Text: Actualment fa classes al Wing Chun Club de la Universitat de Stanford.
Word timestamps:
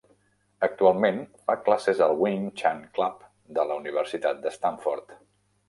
Actualment 0.67 1.19
fa 1.49 1.57
classes 1.67 2.01
al 2.07 2.15
Wing 2.23 2.49
Chun 2.63 2.81
Club 2.97 3.29
de 3.61 3.69
la 3.73 3.79
Universitat 3.85 4.43
de 4.49 4.57
Stanford. 4.59 5.17